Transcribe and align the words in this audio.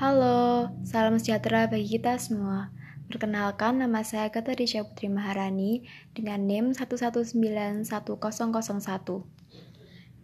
Halo, 0.00 0.72
salam 0.80 1.20
sejahtera 1.20 1.68
bagi 1.68 2.00
kita 2.00 2.16
semua. 2.16 2.72
Perkenalkan, 3.12 3.84
nama 3.84 4.00
saya 4.00 4.32
Katarisha 4.32 4.80
Putri 4.80 5.12
Maharani 5.12 5.84
dengan 6.16 6.48
NIM 6.48 6.72
119101. 6.72 7.84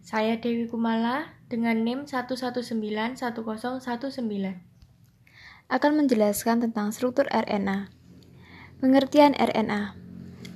Saya 0.01 0.33
Dewi 0.41 0.65
Kumala 0.65 1.37
dengan 1.45 1.85
NIM 1.85 2.09
1191019. 2.09 3.21
Akan 5.69 5.91
menjelaskan 5.93 6.65
tentang 6.65 6.89
struktur 6.89 7.29
RNA. 7.29 7.93
Pengertian 8.81 9.37
RNA. 9.37 9.93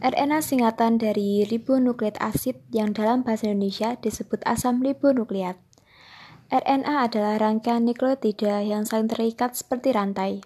RNA 0.02 0.42
singkatan 0.42 0.98
dari 0.98 1.46
ribonukleat 1.46 2.18
asid 2.18 2.58
yang 2.74 2.90
dalam 2.90 3.22
bahasa 3.22 3.54
Indonesia 3.54 3.94
disebut 4.02 4.42
asam 4.50 4.82
ribonukleat. 4.82 5.62
RNA 6.52 7.08
adalah 7.08 7.40
rangkaian 7.40 7.88
nukleotida 7.88 8.60
yang 8.60 8.84
saling 8.84 9.08
terikat 9.08 9.56
seperti 9.56 9.96
rantai. 9.96 10.44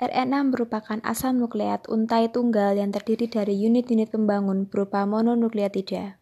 RNA 0.00 0.56
merupakan 0.56 1.04
asam 1.04 1.36
nukleat 1.36 1.84
untai 1.84 2.32
tunggal 2.32 2.72
yang 2.80 2.88
terdiri 2.96 3.28
dari 3.28 3.52
unit-unit 3.60 4.08
pembangun 4.08 4.64
berupa 4.64 5.04
mononukleotida. 5.04 6.16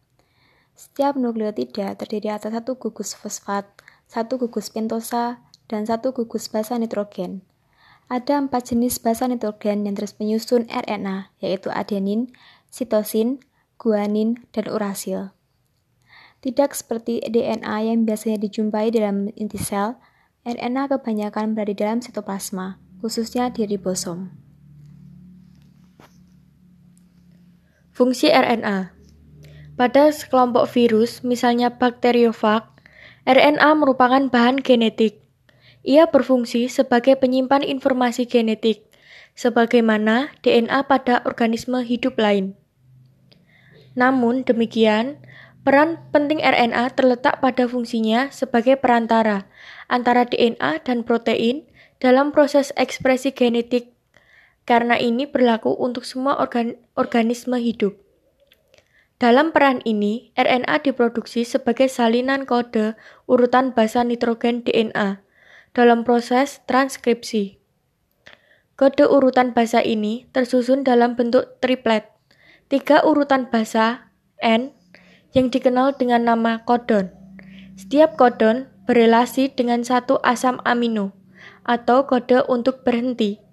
Setiap 0.75 1.15
nukleotida 1.15 1.95
terdiri 1.95 2.35
atas 2.35 2.51
satu 2.51 2.75
gugus 2.75 3.15
fosfat, 3.15 3.63
satu 4.11 4.43
gugus 4.43 4.75
pentosa, 4.75 5.39
dan 5.71 5.87
satu 5.87 6.11
gugus 6.11 6.51
basa 6.51 6.75
nitrogen. 6.75 7.47
Ada 8.11 8.43
empat 8.43 8.75
jenis 8.75 8.99
basa 8.99 9.31
nitrogen 9.31 9.87
yang 9.87 9.95
terus 9.95 10.19
menyusun 10.19 10.67
RNA, 10.67 11.31
yaitu 11.39 11.71
adenin, 11.71 12.35
sitosin, 12.67 13.39
guanin, 13.79 14.43
dan 14.51 14.67
urasil. 14.67 15.36
Tidak 16.47 16.71
seperti 16.71 17.19
DNA 17.27 17.91
yang 17.91 18.07
biasanya 18.07 18.39
dijumpai 18.39 18.87
dalam 18.87 19.27
inti 19.35 19.59
sel, 19.59 19.99
RNA 20.47 20.95
kebanyakan 20.95 21.51
berada 21.51 21.75
dalam 21.75 21.99
sitoplasma, 21.99 22.79
khususnya 23.03 23.51
di 23.51 23.67
ribosom. 23.67 24.31
Fungsi 27.91 28.31
RNA 28.31 28.95
Pada 29.75 30.07
sekelompok 30.07 30.71
virus, 30.71 31.19
misalnya 31.19 31.67
bakteriofag, 31.67 32.63
RNA 33.27 33.67
merupakan 33.75 34.31
bahan 34.31 34.63
genetik. 34.63 35.19
Ia 35.83 36.07
berfungsi 36.07 36.71
sebagai 36.71 37.19
penyimpan 37.19 37.59
informasi 37.59 38.23
genetik, 38.23 38.87
sebagaimana 39.35 40.31
DNA 40.47 40.87
pada 40.87 41.27
organisme 41.27 41.83
hidup 41.83 42.15
lain. 42.15 42.55
Namun 43.99 44.47
demikian, 44.47 45.19
Peran 45.67 45.99
penting 46.15 46.39
RNA 46.39 46.95
terletak 46.95 47.43
pada 47.43 47.67
fungsinya 47.67 48.31
sebagai 48.31 48.79
perantara 48.79 49.51
antara 49.91 50.23
DNA 50.23 50.79
dan 50.79 51.03
protein 51.03 51.67
dalam 51.99 52.31
proses 52.31 52.71
ekspresi 52.79 53.35
genetik. 53.35 53.91
Karena 54.63 54.95
ini 54.95 55.27
berlaku 55.27 55.75
untuk 55.75 56.07
semua 56.07 56.39
organ 56.39 56.79
organisme 56.95 57.59
hidup. 57.59 57.99
Dalam 59.19 59.51
peran 59.51 59.83
ini, 59.83 60.31
RNA 60.39 60.87
diproduksi 60.87 61.43
sebagai 61.43 61.91
salinan 61.91 62.47
kode 62.47 62.95
urutan 63.27 63.75
basa 63.75 64.07
nitrogen 64.07 64.63
DNA 64.63 65.19
dalam 65.75 66.07
proses 66.07 66.63
transkripsi. 66.63 67.59
Kode 68.79 69.03
urutan 69.03 69.51
basa 69.51 69.83
ini 69.83 70.31
tersusun 70.31 70.87
dalam 70.87 71.19
bentuk 71.19 71.59
triplet. 71.59 72.07
Tiga 72.71 73.03
urutan 73.03 73.51
basa 73.51 74.15
N 74.39 74.76
yang 75.35 75.51
dikenal 75.51 75.95
dengan 75.99 76.23
nama 76.27 76.63
kodon. 76.63 77.11
Setiap 77.75 78.15
kodon 78.15 78.69
berelasi 78.87 79.51
dengan 79.51 79.83
satu 79.83 80.17
asam 80.23 80.63
amino 80.63 81.11
atau 81.67 82.07
kode 82.07 82.47
untuk 82.47 82.87
berhenti, 82.87 83.43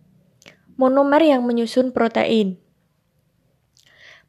monomer 0.78 1.22
yang 1.27 1.42
menyusun 1.42 1.91
protein. 1.91 2.62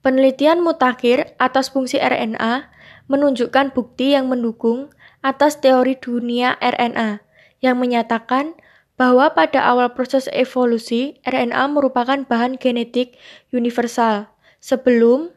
Penelitian 0.01 0.61
mutakhir 0.61 1.33
atas 1.41 1.73
fungsi 1.73 1.97
RNA 1.97 2.69
menunjukkan 3.09 3.73
bukti 3.73 4.17
yang 4.17 4.29
mendukung 4.29 4.93
atas 5.21 5.61
teori 5.61 5.97
dunia 5.97 6.57
RNA 6.61 7.25
yang 7.61 7.77
menyatakan 7.81 8.53
bahwa 8.95 9.33
pada 9.35 9.59
awal 9.65 9.91
proses 9.91 10.31
evolusi 10.31 11.19
RNA 11.27 11.73
merupakan 11.73 12.23
bahan 12.23 12.55
genetik 12.55 13.17
universal 13.51 14.31
sebelum 14.63 15.34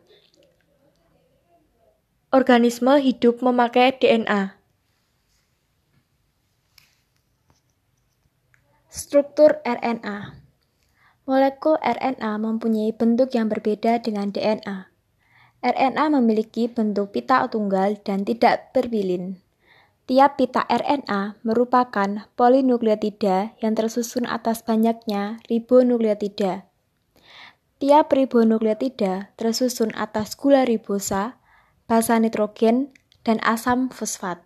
organisme 2.28 3.00
hidup 3.00 3.40
memakai 3.40 3.96
DNA. 3.96 4.52
Struktur 8.92 9.64
RNA 9.64 10.36
Molekul 11.24 11.80
RNA 11.80 12.36
mempunyai 12.36 12.92
bentuk 12.92 13.32
yang 13.32 13.48
berbeda 13.48 14.04
dengan 14.04 14.28
DNA. 14.28 14.92
RNA 15.64 16.04
memiliki 16.20 16.68
bentuk 16.68 17.16
pita 17.16 17.48
tunggal 17.48 17.96
dan 18.04 18.28
tidak 18.28 18.76
berbilin. 18.76 19.40
Tiap 20.04 20.36
pita 20.36 20.68
RNA 20.68 21.40
merupakan 21.40 22.28
polinukleotida 22.36 23.56
yang 23.64 23.72
tersusun 23.72 24.28
atas 24.28 24.60
banyaknya 24.68 25.40
ribonukleotida. 25.48 26.68
Tiap 27.80 28.12
ribonukleotida 28.12 29.32
tersusun 29.40 29.96
atas 29.96 30.36
gula 30.36 30.68
ribosa 30.68 31.37
basa 31.88 32.20
nitrogen, 32.20 32.92
dan 33.24 33.40
asam 33.40 33.88
fosfat. 33.88 34.44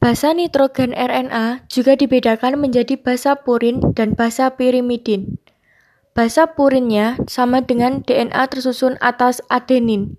Basa 0.00 0.30
nitrogen 0.34 0.94
RNA 0.94 1.66
juga 1.66 1.98
dibedakan 1.98 2.58
menjadi 2.62 2.94
basa 2.98 3.42
purin 3.42 3.82
dan 3.94 4.14
basa 4.14 4.54
pirimidin. 4.54 5.38
Basa 6.14 6.58
purinnya 6.58 7.18
sama 7.30 7.62
dengan 7.62 8.02
DNA 8.02 8.50
tersusun 8.50 8.98
atas 9.02 9.42
adenin, 9.46 10.18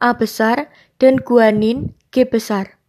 A 0.00 0.16
besar, 0.16 0.72
dan 0.96 1.20
guanin, 1.20 1.96
G 2.12 2.28
besar. 2.28 2.80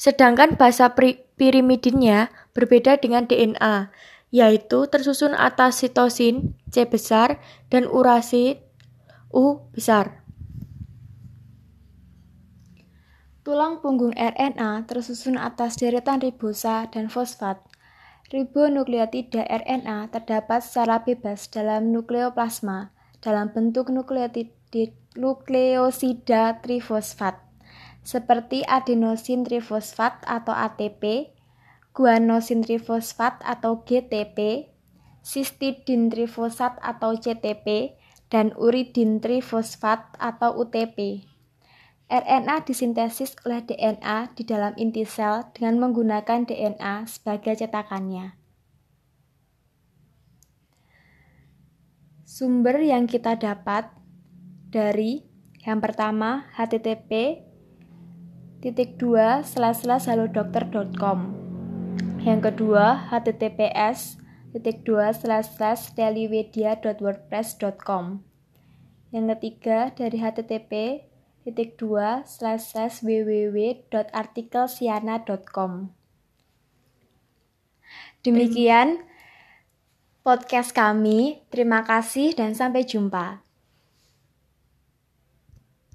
Sedangkan 0.00 0.56
basa 0.56 0.92
pirimidinnya 1.36 2.32
berbeda 2.56 2.96
dengan 3.00 3.28
DNA, 3.28 3.92
yaitu 4.34 4.90
tersusun 4.90 5.30
atas 5.38 5.78
sitosin 5.78 6.58
C 6.74 6.90
besar 6.90 7.38
dan 7.70 7.86
urasid 7.86 8.58
U 9.30 9.62
besar. 9.70 10.26
Tulang 13.46 13.78
punggung 13.78 14.10
RNA 14.16 14.90
tersusun 14.90 15.38
atas 15.38 15.78
deretan 15.78 16.18
ribosa 16.18 16.90
dan 16.90 17.06
fosfat. 17.06 17.62
Ribonukleotida 18.32 19.46
RNA 19.46 20.10
terdapat 20.10 20.64
secara 20.64 21.06
bebas 21.06 21.46
dalam 21.52 21.92
nukleoplasma 21.94 22.90
dalam 23.20 23.52
bentuk 23.52 23.92
nukleosida 25.14 26.42
trifosfat, 26.64 27.36
seperti 28.04 28.64
adenosin 28.64 29.44
trifosfat 29.44 30.24
atau 30.24 30.56
ATP, 30.56 31.33
guanosin 31.94 32.66
trifosfat 32.66 33.38
atau 33.46 33.86
GTP, 33.86 34.66
cystidin 35.22 36.10
trifosfat 36.10 36.82
atau 36.82 37.14
CTP, 37.14 37.94
dan 38.28 38.50
uridin 38.58 39.22
trifosfat 39.22 40.18
atau 40.18 40.58
UTP. 40.58 41.22
RNA 42.10 42.68
disintesis 42.68 43.32
oleh 43.46 43.64
DNA 43.64 44.34
di 44.36 44.42
dalam 44.44 44.74
inti 44.76 45.06
sel 45.08 45.48
dengan 45.56 45.80
menggunakan 45.88 46.44
DNA 46.44 47.08
sebagai 47.08 47.56
cetakannya. 47.56 48.36
Sumber 52.26 52.82
yang 52.82 53.06
kita 53.06 53.38
dapat 53.38 53.88
dari 54.68 55.22
yang 55.62 55.78
pertama 55.78 56.50
http 56.58 57.40
titik 58.58 58.98
dua 58.98 59.46
saludokter.com 59.46 61.43
yang 62.24 62.40
kedua, 62.40 63.12
https 63.12 64.16
titik 64.56 64.88
dua 64.88 65.12
slash 65.12 65.92
dailymedia.wordpress.com. 65.92 68.24
Yang 69.12 69.24
ketiga 69.36 69.92
dari 69.92 70.24
http 70.24 71.04
titik 71.44 71.76
dua 71.76 72.24
slash 72.24 72.72
slash 72.72 73.04
www.artikelsiana.com. 73.04 75.92
Demikian 78.24 79.04
podcast 80.24 80.72
kami. 80.72 81.44
Terima 81.52 81.84
kasih 81.84 82.32
dan 82.32 82.56
sampai 82.56 82.88
jumpa. 82.88 83.43